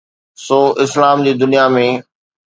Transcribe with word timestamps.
سو 0.45 0.59
اسلام 0.83 1.17
جي 1.25 1.33
دنيا 1.41 1.65
۾. 1.75 1.87